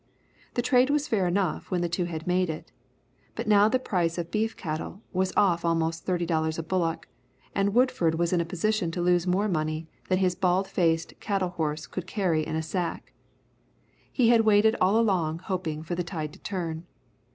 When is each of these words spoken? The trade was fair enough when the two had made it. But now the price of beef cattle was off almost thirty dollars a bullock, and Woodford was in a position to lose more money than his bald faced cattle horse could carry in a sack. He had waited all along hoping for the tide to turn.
The 0.55 0.63
trade 0.63 0.89
was 0.89 1.07
fair 1.07 1.27
enough 1.27 1.69
when 1.69 1.81
the 1.81 1.87
two 1.87 2.05
had 2.05 2.25
made 2.25 2.49
it. 2.49 2.71
But 3.35 3.47
now 3.47 3.69
the 3.69 3.77
price 3.77 4.17
of 4.17 4.31
beef 4.31 4.57
cattle 4.57 5.03
was 5.13 5.31
off 5.37 5.63
almost 5.63 6.05
thirty 6.07 6.25
dollars 6.25 6.57
a 6.57 6.63
bullock, 6.63 7.07
and 7.53 7.75
Woodford 7.75 8.15
was 8.15 8.33
in 8.33 8.41
a 8.41 8.43
position 8.45 8.89
to 8.93 9.01
lose 9.03 9.27
more 9.27 9.47
money 9.47 9.87
than 10.09 10.17
his 10.17 10.33
bald 10.33 10.67
faced 10.67 11.13
cattle 11.19 11.49
horse 11.49 11.85
could 11.85 12.07
carry 12.07 12.43
in 12.43 12.55
a 12.55 12.63
sack. 12.63 13.13
He 14.11 14.29
had 14.29 14.41
waited 14.41 14.75
all 14.81 14.99
along 14.99 15.37
hoping 15.37 15.83
for 15.83 15.93
the 15.93 16.03
tide 16.03 16.33
to 16.33 16.39
turn. 16.39 16.87